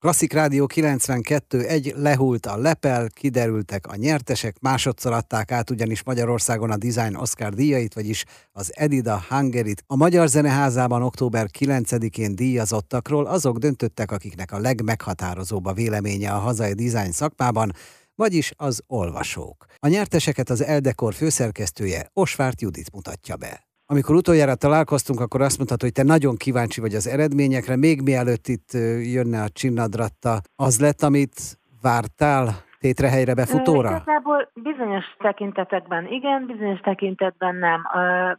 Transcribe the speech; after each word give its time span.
Klasszik 0.00 0.32
Rádió 0.32 0.66
92 0.66 1.66
egy 1.66 1.92
lehult 1.96 2.46
a 2.46 2.56
lepel, 2.56 3.08
kiderültek 3.08 3.86
a 3.86 3.96
nyertesek, 3.96 4.60
másodszor 4.60 5.12
adták 5.12 5.52
át 5.52 5.70
ugyanis 5.70 6.02
Magyarországon 6.02 6.70
a 6.70 6.76
Design 6.76 7.14
Oscar 7.14 7.54
díjait, 7.54 7.94
vagyis 7.94 8.24
az 8.52 8.72
Edida 8.74 9.24
Hungerit. 9.28 9.82
A 9.86 9.96
Magyar 9.96 10.28
Zeneházában 10.28 11.02
október 11.02 11.46
9-én 11.58 12.34
díjazottakról 12.34 13.26
azok 13.26 13.58
döntöttek, 13.58 14.10
akiknek 14.10 14.52
a 14.52 14.58
legmeghatározóbb 14.58 15.66
a 15.66 15.72
véleménye 15.72 16.30
a 16.30 16.38
hazai 16.38 16.72
design 16.72 17.10
szakmában, 17.10 17.72
vagyis 18.14 18.52
az 18.56 18.82
olvasók. 18.86 19.64
A 19.78 19.88
nyerteseket 19.88 20.50
az 20.50 20.64
Eldekor 20.64 21.14
főszerkesztője 21.14 22.10
Osvárt 22.12 22.60
Judit 22.60 22.92
mutatja 22.92 23.36
be. 23.36 23.69
Amikor 23.90 24.14
utoljára 24.14 24.54
találkoztunk, 24.54 25.20
akkor 25.20 25.40
azt 25.40 25.56
mondtad, 25.56 25.80
hogy 25.80 25.92
te 25.92 26.02
nagyon 26.02 26.36
kíváncsi 26.36 26.80
vagy 26.80 26.94
az 26.94 27.06
eredményekre, 27.06 27.76
még 27.76 28.00
mielőtt 28.00 28.48
itt 28.48 28.72
jönne 29.02 29.42
a 29.42 29.48
csinnadratta. 29.48 30.42
Az 30.56 30.80
lett, 30.80 31.02
amit 31.02 31.58
vártál? 31.80 32.64
Tétrehelyre 32.80 33.34
befutóra? 33.34 33.90
Igazából 33.90 34.50
bizonyos 34.54 35.04
tekintetekben 35.18 36.06
igen, 36.06 36.46
bizonyos 36.46 36.80
tekintetben 36.80 37.54
nem. 37.56 37.86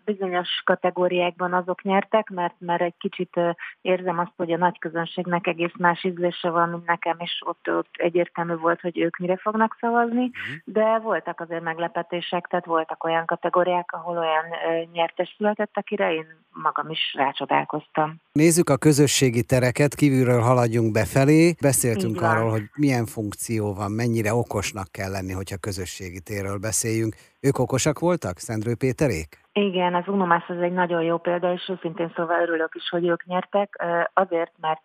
Bizonyos 0.06 0.50
kategóriákban 0.66 1.54
azok 1.54 1.82
nyertek, 1.84 2.30
mert, 2.30 2.56
mert 2.58 2.82
egy 2.82 2.98
kicsit 2.98 3.40
érzem 3.82 4.20
azt, 4.20 4.32
hogy 4.38 4.52
a 4.52 4.58
nagy 4.58 4.80
közönségnek 4.80 5.48
egész 5.48 5.74
más 5.78 6.04
ízlése 6.04 6.50
van, 6.50 6.70
mint 6.70 6.86
nekem, 6.86 7.16
és 7.20 7.42
ott, 7.46 7.70
ott 7.70 7.90
egyértelmű 7.92 8.56
volt, 8.56 8.82
hogy 8.82 9.00
ők 9.00 9.18
mire 9.18 9.38
fognak 9.38 9.78
szavazni, 9.80 10.24
uh-huh. 10.24 10.56
de 10.64 11.00
voltak 11.00 11.40
azért 11.40 11.64
meglepetések, 11.64 12.48
tehát 12.48 12.66
voltak 12.66 13.04
olyan 13.04 13.26
kategóriák, 13.26 13.92
ahol 13.92 14.18
olyan 14.18 14.46
nyertes 14.94 15.36
született, 15.38 15.72
akire 15.74 16.14
én 16.14 16.26
magam 16.54 16.90
is 16.90 17.14
rácsodálkoztam. 17.18 18.16
Nézzük 18.34 18.70
a 18.70 18.78
közösségi 18.78 19.44
tereket, 19.44 19.96
kívülről 19.96 20.42
haladjunk 20.42 20.92
befelé. 20.92 21.54
Beszéltünk 21.62 22.22
arról, 22.22 22.50
hogy 22.50 22.64
milyen 22.76 23.06
funkció 23.06 23.74
van, 23.74 23.92
mennyire 23.92 24.12
mennyire 24.12 24.34
okosnak 24.34 24.92
kell 24.92 25.12
lenni, 25.12 25.34
hogyha 25.34 25.58
közösségi 25.58 26.22
térről 26.22 26.58
beszéljünk. 26.58 27.16
Ők 27.42 27.60
okosak 27.60 28.00
voltak, 28.00 28.38
Szendrő 28.38 28.76
Péterék? 28.76 29.40
Igen, 29.54 29.96
az 29.96 30.08
Unomász 30.08 30.50
az 30.50 30.58
egy 30.58 30.74
nagyon 30.74 31.04
jó 31.04 31.18
példa, 31.18 31.54
és 31.54 31.70
őszintén 31.70 32.12
szóval 32.16 32.42
örülök 32.42 32.76
is, 32.76 32.90
hogy 32.90 33.08
ők 33.08 33.26
nyertek, 33.26 33.86
azért, 34.14 34.52
mert 34.60 34.82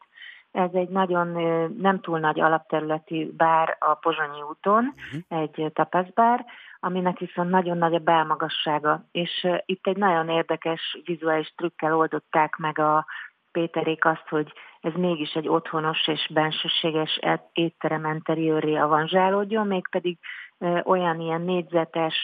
ez 0.53 0.71
egy 0.73 0.89
nagyon 0.89 1.27
nem 1.79 2.01
túl 2.01 2.19
nagy 2.19 2.41
alapterületi 2.41 3.35
bár 3.37 3.77
a 3.81 3.95
Pozsonyi 3.95 4.43
úton, 4.51 4.95
uh-huh. 4.97 5.43
egy 5.43 5.71
tapaszbár, 5.73 6.45
aminek 6.81 7.19
viszont 7.19 7.51
nagyon 7.51 7.79
nagy 7.79 7.95
a 7.95 7.99
belmagassága. 7.99 9.05
És 9.13 9.47
itt 9.67 9.87
egy 9.87 9.97
nagyon 9.97 10.29
érdekes 10.29 10.99
vizuális 11.05 11.53
trükkel 11.57 11.97
oldották 11.97 12.57
meg 12.57 12.79
a 12.79 13.07
Péterék 13.57 14.05
azt, 14.05 14.29
hogy 14.29 14.53
ez 14.81 14.93
mégis 14.95 15.33
egy 15.33 15.49
otthonos 15.49 16.09
és 16.09 16.31
bensőséges 16.33 17.21
étterem 17.53 18.05
interiőré 18.05 18.75
avanzsálódjon, 18.75 19.67
mégpedig 19.67 20.19
olyan 20.85 21.21
ilyen 21.21 21.41
négyzetes 21.41 22.15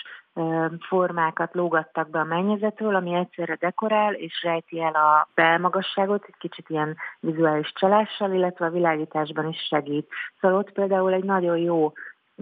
formákat 0.88 1.55
lógattak 1.55 2.10
be 2.10 2.19
a 2.19 2.25
mennyezetről, 2.25 2.94
ami 2.94 3.14
egyszerre 3.14 3.56
dekorál 3.60 4.14
és 4.14 4.42
rejti 4.42 4.83
el 4.83 4.94
a 4.94 5.28
belmagasságot, 5.34 6.25
egy 6.27 6.36
kicsit 6.38 6.69
ilyen 6.69 6.97
vizuális 7.20 7.72
csalással, 7.75 8.33
illetve 8.33 8.66
a 8.66 8.70
világításban 8.70 9.48
is 9.48 9.58
segít. 9.69 10.08
Szóval 10.41 10.58
ott 10.58 10.72
például 10.72 11.12
egy 11.12 11.25
nagyon 11.25 11.56
jó 11.56 11.92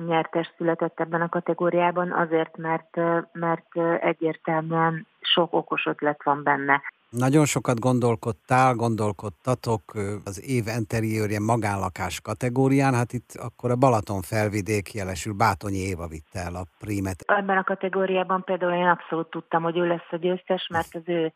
nyertes 0.06 0.52
született 0.56 1.00
ebben 1.00 1.20
a 1.20 1.28
kategóriában 1.28 2.12
azért, 2.12 2.56
mert, 2.56 2.96
mert 3.32 3.76
egyértelműen 4.00 5.06
sok 5.20 5.54
okos 5.54 5.86
ötlet 5.86 6.22
van 6.22 6.42
benne. 6.42 6.82
Nagyon 7.10 7.44
sokat 7.44 7.80
gondolkodtál, 7.80 8.74
gondolkodtatok 8.74 9.82
az 10.24 10.48
év 10.48 10.64
interiőrje 10.78 11.40
magánlakás 11.40 12.20
kategórián, 12.20 12.94
hát 12.94 13.12
itt 13.12 13.30
akkor 13.34 13.70
a 13.70 13.76
Balaton 13.76 14.22
felvidék 14.22 14.94
jelesül 14.94 15.32
Bátonyi 15.32 15.78
Éva 15.78 16.06
vitte 16.06 16.40
el 16.40 16.54
a 16.54 16.64
prímet. 16.78 17.22
Ebben 17.26 17.56
a 17.56 17.64
kategóriában 17.64 18.44
például 18.44 18.72
én 18.72 18.86
abszolút 18.86 19.30
tudtam, 19.30 19.62
hogy 19.62 19.78
ő 19.78 19.86
lesz 19.86 20.10
a 20.10 20.16
győztes, 20.16 20.66
mert 20.70 20.94
az 20.94 21.02
ő 21.04 21.32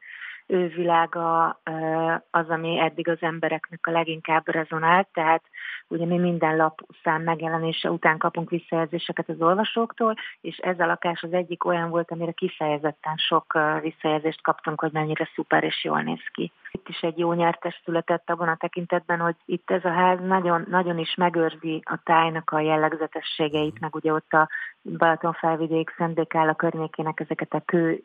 ő 0.46 0.66
világa 0.66 1.60
az, 2.30 2.48
ami 2.48 2.80
eddig 2.80 3.08
az 3.08 3.18
embereknek 3.20 3.86
a 3.86 3.90
leginkább 3.90 4.48
rezonált, 4.48 5.08
tehát 5.12 5.42
ugye 5.88 6.06
mi 6.06 6.18
minden 6.18 6.56
lap 6.56 6.80
szám 7.02 7.22
megjelenése 7.22 7.90
után 7.90 8.18
kapunk 8.18 8.50
visszajelzéseket 8.50 9.28
az 9.28 9.40
olvasóktól, 9.40 10.14
és 10.40 10.56
ez 10.56 10.78
a 10.78 10.86
lakás 10.86 11.22
az 11.22 11.32
egyik 11.32 11.64
olyan 11.64 11.90
volt, 11.90 12.10
amire 12.10 12.32
kifejezetten 12.32 13.16
sok 13.16 13.58
visszajelzést 13.80 14.42
kaptunk, 14.42 14.80
hogy 14.80 14.92
mennyire 14.92 15.28
szuper 15.34 15.64
és 15.64 15.84
jól 15.84 16.02
néz 16.02 16.24
ki. 16.32 16.52
Itt 16.70 16.88
is 16.88 17.00
egy 17.00 17.18
jó 17.18 17.32
nyertes 17.32 17.80
született 17.84 18.30
abban 18.30 18.48
a 18.48 18.56
tekintetben, 18.56 19.18
hogy 19.20 19.34
itt 19.44 19.70
ez 19.70 19.84
a 19.84 19.92
ház 19.92 20.18
nagyon, 20.20 20.66
nagyon 20.68 20.98
is 20.98 21.14
megőrzi 21.14 21.82
a 21.84 21.98
tájnak 22.04 22.50
a 22.50 22.60
jellegzetességeit, 22.60 23.80
meg 23.80 23.94
ugye 23.94 24.12
ott 24.12 24.32
a 24.32 24.48
Balatonfelvidék 24.82 25.94
Szentbékála 25.96 26.54
környékének 26.54 27.20
ezeket 27.20 27.54
a 27.54 27.62
kő 27.64 28.02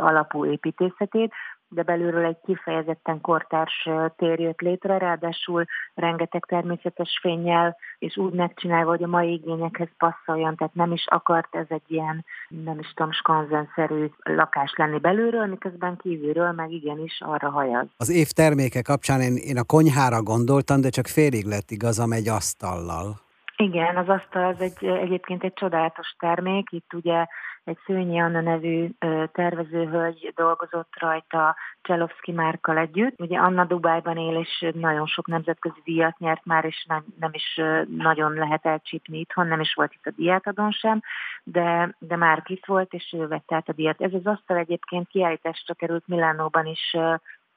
alapú 0.00 0.46
építészetét, 0.46 1.32
de 1.70 1.82
belülről 1.82 2.24
egy 2.24 2.40
kifejezetten 2.44 3.20
kortárs 3.20 3.88
tér 4.16 4.40
jött 4.40 4.60
létre, 4.60 4.98
ráadásul 4.98 5.64
rengeteg 5.94 6.44
természetes 6.48 7.18
fényjel, 7.20 7.76
és 7.98 8.16
úgy 8.16 8.32
megcsinálva, 8.32 8.90
hogy 8.90 9.02
a 9.02 9.06
mai 9.06 9.32
igényekhez 9.32 9.88
passzoljon, 9.98 10.56
tehát 10.56 10.74
nem 10.74 10.92
is 10.92 11.04
akart 11.06 11.54
ez 11.54 11.66
egy 11.68 11.82
ilyen, 11.86 12.24
nem 12.48 12.78
is 12.78 12.92
tudom, 12.94 13.12
skanzenszerű 13.12 14.06
lakás 14.22 14.74
lenni 14.76 14.98
belülről, 14.98 15.46
miközben 15.46 15.96
kívülről 15.96 16.52
meg 16.52 16.70
igenis 16.72 17.20
arra 17.20 17.50
hajaz. 17.50 17.86
Az 17.96 18.10
év 18.10 18.28
terméke 18.28 18.82
kapcsán 18.82 19.20
én, 19.20 19.36
én 19.36 19.58
a 19.58 19.64
konyhára 19.64 20.22
gondoltam, 20.22 20.80
de 20.80 20.88
csak 20.88 21.06
félig 21.06 21.44
lett 21.44 21.70
igazam 21.70 22.12
egy 22.12 22.28
asztallal. 22.28 23.28
Igen, 23.56 23.96
az 23.96 24.08
asztal 24.08 24.44
az 24.44 24.60
egy, 24.60 24.84
egyébként 24.84 25.44
egy 25.44 25.52
csodálatos 25.52 26.14
termék. 26.18 26.70
Itt 26.70 26.92
ugye 26.94 27.26
egy 27.64 27.78
Szőnyi 27.86 28.20
Anna 28.20 28.40
nevű 28.40 28.88
tervezőhölgy 29.32 30.32
dolgozott 30.36 30.92
rajta 30.98 31.56
Cselovszki 31.82 32.32
márkal 32.32 32.78
együtt. 32.78 33.20
Ugye 33.20 33.38
Anna 33.38 33.64
Dubájban 33.64 34.16
él, 34.16 34.36
és 34.36 34.72
nagyon 34.74 35.06
sok 35.06 35.26
nemzetközi 35.26 35.80
díjat 35.84 36.18
nyert 36.18 36.44
már, 36.44 36.64
és 36.64 36.84
nem, 36.88 37.04
nem 37.20 37.30
is 37.32 37.60
nagyon 37.96 38.32
lehet 38.32 38.66
elcsípni 38.66 39.18
itthon, 39.18 39.46
nem 39.46 39.60
is 39.60 39.74
volt 39.74 39.92
itt 39.92 40.06
a 40.06 40.12
diátadon 40.16 40.70
sem, 40.70 41.02
de, 41.42 41.94
de 41.98 42.16
már 42.16 42.42
itt 42.46 42.66
volt, 42.66 42.92
és 42.92 43.14
ő 43.18 43.26
vette 43.26 43.54
át 43.54 43.68
a 43.68 43.72
díjat. 43.72 44.00
Ez 44.00 44.14
az 44.14 44.26
asztal 44.26 44.56
egyébként 44.56 45.08
kiállításra 45.08 45.74
került 45.74 46.06
Milánóban 46.06 46.66
is 46.66 46.96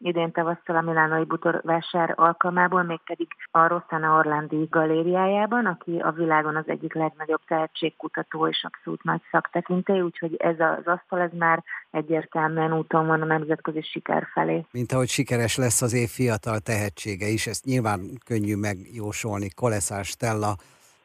idén 0.05 0.31
tavasszal 0.31 0.75
a 0.75 0.81
Milánoi 0.81 1.23
Butorvásár 1.23 2.13
alkalmából, 2.15 2.83
mégpedig 2.83 3.27
a 3.51 3.67
Rossana 3.67 4.17
Orlandi 4.17 4.67
galériájában, 4.69 5.65
aki 5.65 5.99
a 5.99 6.11
világon 6.11 6.55
az 6.55 6.67
egyik 6.67 6.93
legnagyobb 6.93 7.41
tehetségkutató 7.47 8.47
és 8.47 8.67
abszolút 8.67 9.03
nagy 9.03 9.21
szaktekintély, 9.31 10.01
úgyhogy 10.01 10.35
ez 10.35 10.59
az 10.59 10.85
asztal 10.85 11.19
ez 11.19 11.31
már 11.37 11.63
egyértelműen 11.91 12.77
úton 12.77 13.07
van 13.07 13.21
a 13.21 13.25
nemzetközi 13.25 13.81
siker 13.81 14.27
felé. 14.33 14.65
Mint 14.71 14.91
ahogy 14.91 15.07
sikeres 15.07 15.57
lesz 15.57 15.81
az 15.81 15.93
év 15.93 16.09
fiatal 16.09 16.59
tehetsége 16.59 17.27
is, 17.27 17.47
ezt 17.47 17.65
nyilván 17.65 17.99
könnyű 18.25 18.55
megjósolni. 18.55 19.47
Koleszár 19.55 20.03
Stella 20.03 20.55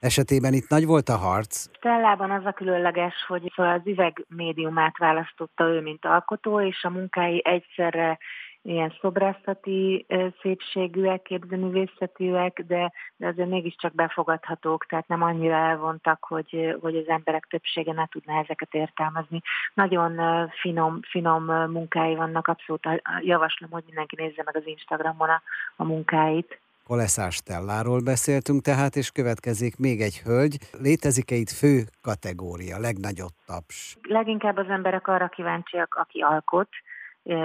esetében 0.01 0.53
itt 0.53 0.69
nagy 0.69 0.87
volt 0.87 1.09
a 1.09 1.17
harc? 1.17 1.69
Stellában 1.77 2.31
az 2.31 2.45
a 2.45 2.53
különleges, 2.53 3.15
hogy 3.27 3.53
az 3.57 3.81
üveg 3.85 4.25
médiumát 4.29 4.99
választotta 4.99 5.65
ő, 5.65 5.81
mint 5.81 6.05
alkotó, 6.05 6.61
és 6.61 6.85
a 6.85 6.91
munkái 6.91 7.43
egyszerre 7.45 8.19
ilyen 8.63 8.95
szobrászati 9.01 10.07
szépségűek, 10.41 11.23
képzőművészetűek, 11.23 12.65
de, 12.67 12.93
de 13.17 13.27
azért 13.27 13.49
mégiscsak 13.49 13.95
befogadhatók, 13.95 14.87
tehát 14.87 15.09
nem 15.09 15.23
annyira 15.23 15.55
elvontak, 15.55 16.25
hogy, 16.25 16.77
hogy 16.81 16.97
az 16.97 17.09
emberek 17.09 17.45
többsége 17.45 17.93
ne 17.93 18.07
tudná 18.07 18.41
ezeket 18.41 18.75
értelmezni. 18.75 19.41
Nagyon 19.75 20.21
finom, 20.61 21.01
finom 21.03 21.45
munkái 21.71 22.15
vannak, 22.15 22.49
abszolút 22.49 22.89
javaslom, 23.21 23.71
hogy 23.71 23.83
mindenki 23.87 24.17
nézze 24.19 24.43
meg 24.45 24.57
az 24.57 24.67
Instagramon 24.67 25.29
a, 25.29 25.43
a 25.77 25.85
munkáit. 25.85 26.61
Koleszás 26.87 27.35
Stelláról 27.35 28.01
beszéltünk 28.01 28.63
tehát, 28.63 28.97
és 28.97 29.11
következik 29.11 29.79
még 29.79 30.01
egy 30.01 30.19
hölgy. 30.19 30.57
Létezik-e 30.81 31.35
itt 31.35 31.51
fő 31.51 31.83
kategória, 32.03 32.79
legnagyobb 32.79 33.35
taps? 33.47 33.97
Leginkább 34.03 34.57
az 34.57 34.69
emberek 34.69 35.09
arra 35.09 35.29
kíváncsiak, 35.29 35.95
aki 35.95 36.21
alkot, 36.21 36.69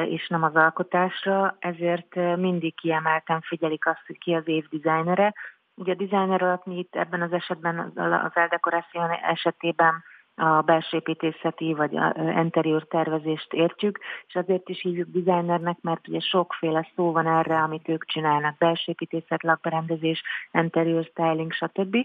és 0.09 0.27
nem 0.27 0.44
az 0.44 0.56
alkotásra, 0.56 1.56
ezért 1.59 2.15
mindig 2.35 2.75
kiemelten 2.75 3.41
figyelik 3.41 3.85
azt, 3.88 4.03
hogy 4.07 4.18
ki 4.18 4.33
az 4.33 4.47
év 4.47 4.68
dizájnere. 4.69 5.33
Ugye 5.75 5.91
a 5.91 5.95
dizájner 5.95 6.41
alatt 6.41 6.65
mi 6.65 6.77
itt 6.77 6.95
ebben 6.95 7.21
az 7.21 7.31
esetben, 7.31 7.91
az 7.95 8.31
eldekoráció 8.33 9.01
esetében 9.21 10.03
a 10.35 10.62
belsőépítészeti 10.62 11.74
vagy 11.74 11.97
a 11.97 12.13
interiőr 12.18 12.83
tervezést 12.83 13.53
értjük, 13.53 14.00
és 14.27 14.35
azért 14.35 14.69
is 14.69 14.81
hívjuk 14.81 15.07
designernek, 15.09 15.77
mert 15.81 16.07
ugye 16.07 16.19
sokféle 16.19 16.88
szó 16.95 17.12
van 17.12 17.27
erre, 17.27 17.62
amit 17.62 17.89
ők 17.89 18.06
csinálnak, 18.06 18.57
belsőépítészet, 18.57 19.44
lakberendezés, 19.44 20.24
interiőr 20.51 21.06
styling, 21.06 21.53
stb 21.53 21.97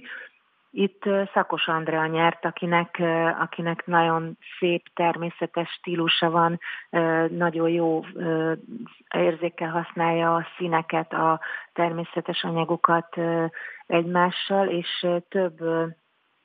Itt 0.70 1.02
Szakos 1.32 1.66
Andrea 1.66 2.06
nyert, 2.06 2.44
akinek, 2.44 3.02
akinek 3.40 3.86
nagyon 3.86 4.38
szép 4.58 4.82
természetes 4.94 5.68
stílusa 5.70 6.30
van, 6.30 6.60
nagyon 7.30 7.68
jó 7.68 8.04
érzékkel 9.14 9.70
használja 9.70 10.34
a 10.34 10.46
színeket, 10.56 11.12
a 11.12 11.40
természetes 11.72 12.44
anyagokat 12.44 13.16
egymással, 13.86 14.68
és 14.68 15.06
több 15.28 15.58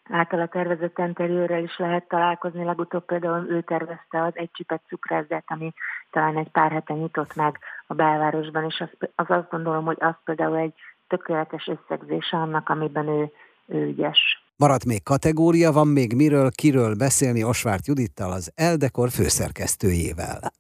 általa 0.10 0.48
tervezett 0.48 0.98
interiőrrel 0.98 1.64
is 1.64 1.78
lehet 1.78 2.08
találkozni. 2.08 2.64
Legutóbb 2.64 3.06
például 3.06 3.50
ő 3.50 3.62
tervezte 3.62 4.22
az 4.22 4.32
egy 4.34 4.52
csipet 4.52 4.82
cukrázzát, 4.88 5.44
ami 5.48 5.74
talán 6.12 6.38
egy 6.38 6.50
pár 6.50 6.72
hete 6.72 6.94
nyitott 6.94 7.36
meg 7.36 7.60
a 7.88 7.94
belvárosban, 7.94 8.66
és 8.66 8.80
az, 8.80 9.10
az 9.16 9.30
azt 9.30 9.50
gondolom, 9.50 9.86
hogy 9.86 9.98
az 10.00 10.16
például 10.24 10.58
egy 10.58 10.74
tökéletes 11.08 11.68
összegzése 11.68 12.38
annak, 12.38 12.70
amiben 12.70 13.08
ő 13.08 13.32
ügyes. 13.68 14.20
Maradt 14.56 14.86
még 14.86 15.04
kategória, 15.04 15.72
van 15.72 15.88
még 15.88 16.14
miről, 16.14 16.52
kiről 16.52 16.96
beszélni 16.96 17.44
Osvárt 17.44 17.88
Judittal, 17.88 18.32
az 18.32 18.52
Eldekor 18.56 19.10
főszerkesztőjével. 19.10 20.52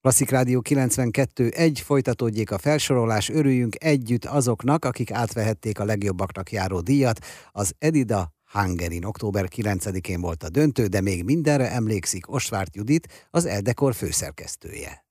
Klasszik 0.00 0.30
Rádió 0.30 0.62
92.1 0.68 1.80
folytatódjék 1.84 2.50
a 2.50 2.58
felsorolás, 2.58 3.28
örüljünk 3.28 3.74
együtt 3.78 4.24
azoknak, 4.24 4.84
akik 4.84 5.10
átvehették 5.10 5.78
a 5.78 5.84
legjobbaknak 5.84 6.52
járó 6.52 6.80
díjat. 6.80 7.18
Az 7.52 7.74
Edida 7.78 8.32
Hungarin 8.52 9.04
október 9.04 9.48
9-én 9.56 10.20
volt 10.20 10.42
a 10.42 10.48
döntő, 10.48 10.86
de 10.86 11.00
még 11.00 11.24
mindenre 11.24 11.70
emlékszik 11.70 12.32
Osvárt 12.32 12.76
Judit, 12.76 13.28
az 13.30 13.46
Eldekor 13.46 13.94
főszerkesztője. 13.94 15.04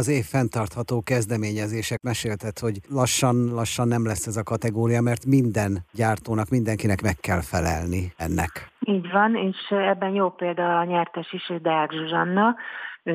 Az 0.00 0.08
év 0.08 0.24
fenntartható 0.24 1.02
kezdeményezések 1.02 2.02
meséltet, 2.02 2.58
hogy 2.58 2.76
lassan-lassan 2.88 3.88
nem 3.88 4.06
lesz 4.06 4.26
ez 4.26 4.36
a 4.36 4.42
kategória, 4.42 5.00
mert 5.00 5.24
minden 5.26 5.72
gyártónak, 5.92 6.48
mindenkinek 6.48 7.02
meg 7.02 7.16
kell 7.20 7.42
felelni 7.52 8.12
ennek. 8.16 8.52
Így 8.80 9.10
van, 9.10 9.36
és 9.36 9.56
ebben 9.68 10.14
jó 10.14 10.30
példa 10.30 10.78
a 10.78 10.84
nyertes 10.84 11.32
is, 11.32 11.52
Deák 11.62 11.92
Zsuzsanna, 11.92 12.56
ő, 13.02 13.14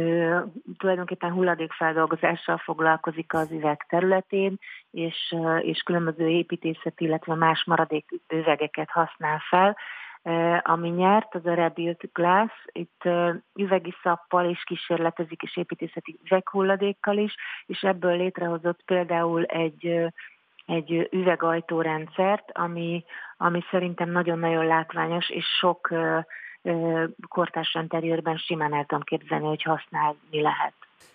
tulajdonképpen 0.78 1.32
hulladékfeldolgozással 1.32 2.58
foglalkozik 2.58 3.34
az 3.34 3.52
üveg 3.52 3.86
területén, 3.90 4.60
és, 4.92 5.36
és 5.62 5.82
különböző 5.82 6.28
építészet, 6.28 7.00
illetve 7.00 7.36
más 7.36 7.64
maradék 7.66 8.06
üvegeket 8.30 8.90
használ 8.90 9.42
fel. 9.50 9.78
Ami 10.62 10.90
nyert, 10.90 11.36
az 11.36 11.46
a 11.46 11.54
Rebuild 11.54 12.10
Glass, 12.14 12.52
itt 12.72 13.04
üvegi 13.56 13.94
szappal 14.04 14.50
is 14.50 14.64
kísérletezik, 14.64 15.42
és 15.42 15.58
építészeti 15.58 16.20
üveghulladékkal 16.26 17.18
is, 17.18 17.36
és 17.66 17.82
ebből 17.82 18.18
létrehozott 18.18 18.82
például 18.86 19.44
egy 19.44 20.12
egy 20.66 21.08
üvegajtórendszert, 21.12 22.52
ami, 22.54 23.04
ami 23.38 23.64
szerintem 23.72 24.10
nagyon-nagyon 24.10 24.66
látványos, 24.66 25.30
és 25.30 25.46
sok 25.60 25.94
kortárs 27.28 27.74
interiőrben 27.74 28.38
simán 28.38 28.74
el 28.74 28.86
tudom 28.86 29.04
képzelni, 29.04 29.46
hogy 29.46 29.64
használni 29.64 30.42
lehet. 30.42 30.74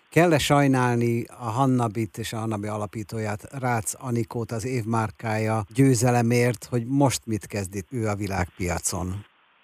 Kell-e 0.09 0.37
sajnálni 0.37 1.23
a 1.39 1.49
Hannabit 1.49 2.17
és 2.17 2.33
a 2.33 2.37
Hannabi 2.37 2.67
alapítóját, 2.67 3.41
Rácz 3.59 3.97
Anikót 3.99 4.51
az 4.51 4.65
évmárkája 4.65 5.61
győzelemért, 5.75 6.65
hogy 6.65 6.83
most 6.85 7.25
mit 7.25 7.45
kezd 7.45 7.75
itt 7.75 7.87
ő 7.91 8.07
a 8.07 8.15
világpiacon? 8.15 9.07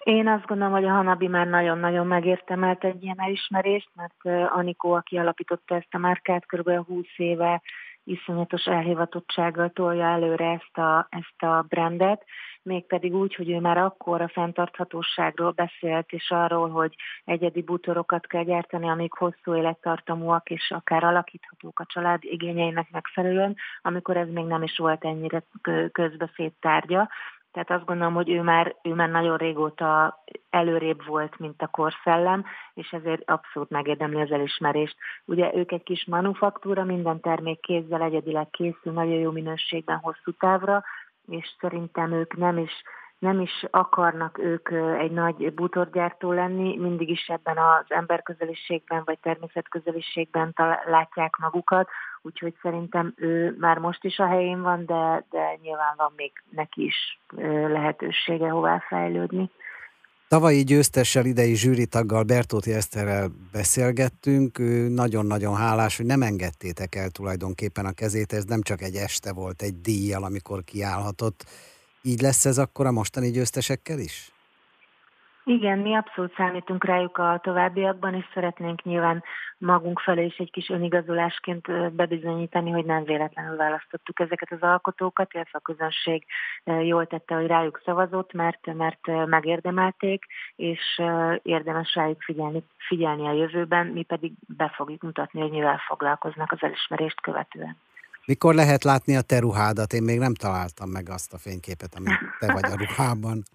Én 0.04 0.28
azt 0.28 0.46
gondolom, 0.46 0.72
hogy 0.72 0.84
a 0.84 0.92
Hanabi 0.92 1.28
már 1.28 1.46
nagyon-nagyon 1.46 2.06
megértemelt 2.06 2.84
egy 2.84 3.02
ilyen 3.02 3.20
elismerést, 3.20 3.90
mert 3.94 4.50
Anikó, 4.52 4.92
aki 4.92 5.16
alapította 5.16 5.74
ezt 5.74 5.88
a 5.90 5.98
márkát, 5.98 6.46
kb. 6.46 6.86
20 6.86 7.04
éve 7.16 7.62
iszonyatos 8.04 8.64
elhivatottsággal 8.64 9.70
tolja 9.70 10.04
előre 10.04 10.50
ezt 10.50 10.78
a, 10.78 11.06
ezt 11.10 11.42
a 11.42 11.64
brandet, 11.68 12.24
mégpedig 12.64 13.14
úgy, 13.14 13.34
hogy 13.34 13.50
ő 13.50 13.60
már 13.60 13.78
akkor 13.78 14.20
a 14.20 14.28
fenntarthatóságról 14.28 15.50
beszélt, 15.50 16.12
és 16.12 16.30
arról, 16.30 16.68
hogy 16.70 16.94
egyedi 17.24 17.62
bútorokat 17.62 18.26
kell 18.26 18.44
gyártani, 18.44 18.88
amik 18.88 19.12
hosszú 19.12 19.54
élettartamúak, 19.56 20.50
és 20.50 20.70
akár 20.70 21.04
alakíthatók 21.04 21.80
a 21.80 21.86
család 21.86 22.24
igényeinek 22.24 22.90
megfelelően, 22.90 23.56
amikor 23.82 24.16
ez 24.16 24.28
még 24.28 24.44
nem 24.44 24.62
is 24.62 24.78
volt 24.78 25.04
ennyire 25.04 25.42
közbeszéd 25.92 26.52
tárgya. 26.60 27.08
Tehát 27.54 27.70
azt 27.70 27.84
gondolom, 27.84 28.14
hogy 28.14 28.30
ő 28.30 28.42
már, 28.42 28.76
ő 28.82 28.94
már 28.94 29.10
nagyon 29.10 29.36
régóta 29.36 30.22
előrébb 30.50 31.06
volt, 31.06 31.38
mint 31.38 31.62
a 31.62 31.66
korszellem, 31.66 32.44
és 32.74 32.90
ezért 32.90 33.30
abszolút 33.30 33.70
megérdemli 33.70 34.20
az 34.20 34.30
elismerést. 34.30 34.96
Ugye 35.24 35.54
ők 35.54 35.72
egy 35.72 35.82
kis 35.82 36.04
manufaktúra, 36.04 36.84
minden 36.84 37.20
termék 37.20 37.60
kézzel 37.60 38.02
egyedileg 38.02 38.50
készül, 38.50 38.92
nagyon 38.92 39.18
jó 39.18 39.30
minőségben 39.30 39.96
hosszú 39.96 40.32
távra, 40.38 40.84
és 41.26 41.54
szerintem 41.60 42.12
ők 42.12 42.36
nem 42.36 42.58
is, 42.58 42.72
nem 43.18 43.40
is 43.40 43.64
akarnak 43.70 44.38
ők 44.38 44.70
egy 44.98 45.10
nagy 45.10 45.54
bútorgyártó 45.54 46.32
lenni, 46.32 46.76
mindig 46.76 47.08
is 47.08 47.26
ebben 47.28 47.56
az 47.58 47.84
emberközeliségben 47.88 49.02
vagy 49.04 49.18
természetközeliségben 49.18 50.54
látják 50.86 51.36
magukat, 51.36 51.88
úgyhogy 52.22 52.54
szerintem 52.62 53.14
ő 53.16 53.56
már 53.58 53.78
most 53.78 54.04
is 54.04 54.18
a 54.18 54.26
helyén 54.26 54.62
van, 54.62 54.86
de, 54.86 55.24
de 55.30 55.58
nyilván 55.62 55.94
van 55.96 56.12
még 56.16 56.32
neki 56.50 56.84
is 56.84 57.20
lehetősége 57.68 58.48
hová 58.48 58.84
fejlődni. 58.88 59.50
Tavalyi 60.28 60.64
győztessel, 60.64 61.24
idei 61.24 61.54
zsűritaggal, 61.54 62.22
Bertóti 62.22 62.72
Eszterrel 62.72 63.28
beszélgettünk, 63.52 64.58
ő 64.58 64.88
nagyon-nagyon 64.88 65.56
hálás, 65.56 65.96
hogy 65.96 66.06
nem 66.06 66.22
engedtétek 66.22 66.94
el 66.94 67.10
tulajdonképpen 67.10 67.86
a 67.86 67.92
kezét, 67.92 68.32
ez 68.32 68.44
nem 68.44 68.62
csak 68.62 68.82
egy 68.82 68.94
este 68.94 69.32
volt 69.32 69.62
egy 69.62 69.80
díjjal, 69.80 70.24
amikor 70.24 70.64
kiállhatott. 70.64 71.44
Így 72.06 72.20
lesz 72.20 72.44
ez 72.44 72.58
akkor 72.58 72.86
a 72.86 72.90
mostani 72.90 73.30
győztesekkel 73.30 73.98
is? 73.98 74.32
Igen, 75.44 75.78
mi 75.78 75.94
abszolút 75.94 76.34
számítunk 76.36 76.84
rájuk 76.84 77.18
a 77.18 77.40
továbbiakban, 77.42 78.14
és 78.14 78.24
szeretnénk 78.34 78.82
nyilván 78.82 79.22
magunk 79.58 80.00
felé 80.00 80.24
is 80.24 80.36
egy 80.36 80.50
kis 80.50 80.68
önigazolásként 80.68 81.92
bebizonyítani, 81.94 82.70
hogy 82.70 82.84
nem 82.84 83.04
véletlenül 83.04 83.56
választottuk 83.56 84.20
ezeket 84.20 84.52
az 84.52 84.60
alkotókat, 84.60 85.34
illetve 85.34 85.58
a 85.58 85.72
közönség 85.72 86.24
jól 86.64 87.06
tette, 87.06 87.34
hogy 87.34 87.46
rájuk 87.46 87.80
szavazott, 87.84 88.32
mert, 88.32 88.74
mert 88.74 89.26
megérdemelték, 89.26 90.24
és 90.56 91.00
érdemes 91.42 91.94
rájuk 91.94 92.22
figyelni, 92.22 92.64
figyelni 92.88 93.26
a 93.26 93.32
jövőben, 93.32 93.86
mi 93.86 94.02
pedig 94.02 94.32
be 94.56 94.72
fogjuk 94.74 95.02
mutatni, 95.02 95.40
hogy 95.40 95.50
mivel 95.50 95.80
foglalkoznak 95.86 96.52
az 96.52 96.62
elismerést 96.62 97.20
követően. 97.20 97.76
Mikor 98.26 98.54
lehet 98.54 98.84
látni 98.84 99.16
a 99.16 99.22
te 99.22 99.38
ruhádat? 99.38 99.92
Én 99.92 100.02
még 100.02 100.18
nem 100.18 100.34
találtam 100.34 100.88
meg 100.88 101.08
azt 101.08 101.32
a 101.32 101.38
fényképet, 101.38 101.94
amit 101.94 102.18
te 102.38 102.52
vagy 102.52 102.64
a 102.64 102.76
ruhában. 102.76 103.42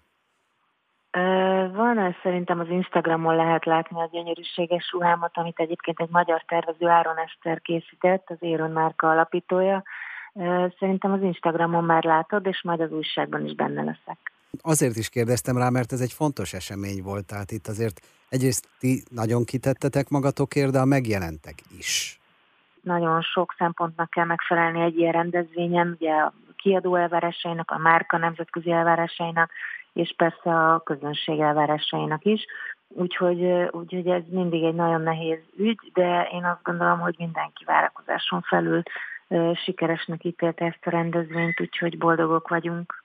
Van, 1.72 1.98
ez 1.98 2.12
szerintem 2.22 2.60
az 2.60 2.68
Instagramon 2.68 3.36
lehet 3.36 3.64
látni 3.64 4.00
a 4.00 4.08
gyönyörűséges 4.12 4.90
ruhámat, 4.92 5.30
amit 5.34 5.58
egyébként 5.58 6.00
egy 6.00 6.08
magyar 6.10 6.44
tervező 6.46 6.88
Áron 6.88 7.16
Eszter 7.16 7.60
készített, 7.60 8.30
az 8.30 8.36
Éron 8.40 8.70
márka 8.70 9.10
alapítója. 9.10 9.82
Szerintem 10.78 11.12
az 11.12 11.22
Instagramon 11.22 11.84
már 11.84 12.04
látod, 12.04 12.46
és 12.46 12.62
majd 12.62 12.80
az 12.80 12.92
újságban 12.92 13.46
is 13.46 13.54
benne 13.54 13.82
leszek. 13.82 14.32
Azért 14.62 14.96
is 14.96 15.08
kérdeztem 15.08 15.56
rá, 15.56 15.68
mert 15.68 15.92
ez 15.92 16.00
egy 16.00 16.12
fontos 16.12 16.52
esemény 16.52 17.02
volt, 17.02 17.26
tehát 17.26 17.50
itt 17.50 17.66
azért 17.66 18.00
egyrészt 18.28 18.68
ti 18.78 19.02
nagyon 19.10 19.44
kitettetek 19.44 20.08
magatokért, 20.08 20.72
de 20.72 20.78
a 20.78 20.84
megjelentek 20.84 21.54
is. 21.78 22.19
Nagyon 22.90 23.22
sok 23.22 23.54
szempontnak 23.58 24.10
kell 24.10 24.24
megfelelni 24.24 24.80
egy 24.80 24.98
ilyen 24.98 25.12
rendezvényen, 25.12 25.96
ugye 26.00 26.12
a 26.12 26.32
kiadó 26.56 26.94
elvárásainak, 26.94 27.70
a 27.70 27.78
márka 27.78 28.16
nemzetközi 28.16 28.70
elvárásainak, 28.70 29.50
és 29.92 30.14
persze 30.16 30.50
a 30.50 30.80
közönség 30.80 31.40
elvárásainak 31.40 32.24
is. 32.24 32.44
Úgyhogy, 32.88 33.42
úgyhogy 33.70 34.06
ez 34.06 34.22
mindig 34.28 34.62
egy 34.62 34.74
nagyon 34.74 35.00
nehéz 35.00 35.38
ügy, 35.56 35.90
de 35.92 36.28
én 36.32 36.44
azt 36.44 36.62
gondolom, 36.62 36.98
hogy 36.98 37.14
mindenki 37.18 37.64
várakozáson 37.64 38.40
felül 38.40 38.82
sikeresnek 39.64 40.24
ítélte 40.24 40.64
ezt 40.64 40.86
a 40.86 40.90
rendezvényt, 40.90 41.60
úgyhogy 41.60 41.98
boldogok 41.98 42.48
vagyunk. 42.48 43.04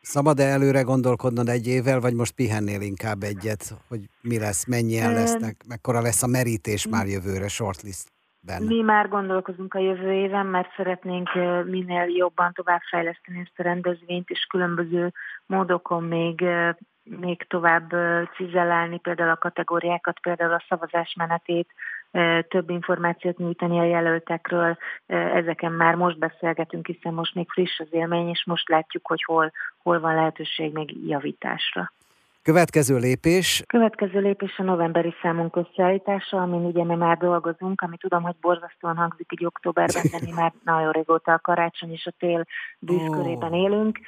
Szabad-e 0.00 0.44
előre 0.44 0.82
gondolkodnod 0.82 1.48
egy 1.48 1.66
évvel, 1.66 2.00
vagy 2.00 2.14
most 2.14 2.34
pihennél 2.34 2.80
inkább 2.80 3.22
egyet, 3.22 3.74
hogy 3.88 4.00
mi 4.20 4.38
lesz, 4.38 4.66
mennyien 4.66 5.12
lesznek, 5.12 5.56
mekkora 5.68 6.00
lesz 6.00 6.22
a 6.22 6.26
merítés 6.26 6.86
már 6.88 7.06
jövőre, 7.06 7.48
shortlist? 7.48 8.16
Benne? 8.40 8.66
Mi 8.66 8.80
már 8.80 9.08
gondolkozunk 9.08 9.74
a 9.74 9.78
jövő 9.78 10.12
éven, 10.12 10.46
mert 10.46 10.74
szeretnénk 10.76 11.28
minél 11.64 12.04
jobban 12.04 12.52
továbbfejleszteni 12.52 13.38
ezt 13.38 13.58
a 13.58 13.62
rendezvényt, 13.62 14.30
és 14.30 14.46
különböző 14.48 15.12
módokon 15.46 16.02
még 16.02 16.44
még 17.20 17.46
tovább 17.48 17.94
cizelálni 18.36 18.98
például 18.98 19.30
a 19.30 19.36
kategóriákat, 19.36 20.18
például 20.20 20.52
a 20.52 20.64
szavazás 20.68 21.14
menetét, 21.18 21.68
több 22.48 22.70
információt 22.70 23.38
nyújtani 23.38 23.78
a 23.78 23.84
jelöltekről. 23.84 24.76
Ezeken 25.06 25.72
már 25.72 25.94
most 25.94 26.18
beszélgetünk, 26.18 26.86
hiszen 26.86 27.14
most 27.14 27.34
még 27.34 27.50
friss 27.50 27.78
az 27.78 27.88
élmény, 27.90 28.28
és 28.28 28.44
most 28.46 28.68
látjuk, 28.68 29.06
hogy 29.06 29.22
hol, 29.22 29.52
hol 29.82 30.00
van 30.00 30.14
lehetőség 30.14 30.72
még 30.72 31.08
javításra. 31.08 31.92
Következő 32.48 32.96
lépés? 32.96 33.62
Következő 33.66 34.20
lépés 34.20 34.58
a 34.58 34.62
novemberi 34.62 35.14
számunk 35.22 35.56
összeállítása, 35.56 36.36
amin 36.36 36.64
ugye 36.64 36.84
mi 36.84 36.94
már 36.94 37.16
dolgozunk, 37.16 37.80
ami 37.80 37.96
tudom, 37.96 38.22
hogy 38.22 38.34
borzasztóan 38.40 38.96
hangzik 38.96 39.32
így 39.32 39.44
októberben, 39.44 40.02
de 40.10 40.18
mi 40.24 40.32
már 40.32 40.52
nagyon 40.64 40.92
régóta 40.92 41.32
a 41.32 41.38
karácsony 41.38 41.92
és 41.92 42.06
a 42.06 42.14
tél 42.18 42.44
bűzkörében 42.78 43.52
élünk. 43.52 43.98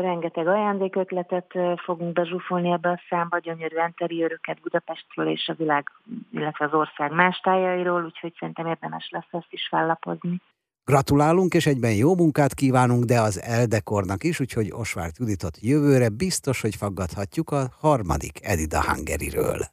rengeteg 0.00 0.46
ajándékötletet 0.46 1.52
fogunk 1.84 2.12
bezsúfolni 2.12 2.70
ebbe 2.70 2.88
a 2.88 3.00
számba, 3.08 3.38
gyönyörű 3.38 3.76
interiőröket 3.86 4.60
Budapestről 4.60 5.28
és 5.28 5.48
a 5.48 5.54
világ, 5.54 5.90
illetve 6.32 6.64
az 6.64 6.74
ország 6.74 7.12
más 7.12 7.38
tájairól, 7.38 8.04
úgyhogy 8.04 8.34
szerintem 8.38 8.66
érdemes 8.66 9.08
lesz 9.10 9.32
ezt 9.32 9.52
is 9.52 9.68
fellapozni. 9.70 10.40
Gratulálunk, 10.84 11.54
és 11.54 11.66
egyben 11.66 11.94
jó 11.94 12.16
munkát 12.16 12.54
kívánunk, 12.54 13.04
de 13.04 13.20
az 13.20 13.40
Eldekornak 13.40 14.24
is, 14.24 14.40
úgyhogy 14.40 14.72
Osvárt 14.72 15.18
Juditot 15.18 15.58
jövőre 15.60 16.08
biztos, 16.08 16.60
hogy 16.60 16.76
faggathatjuk 16.76 17.50
a 17.50 17.74
harmadik 17.78 18.38
Edida 18.42 18.84
Hungary-ről. 18.84 19.66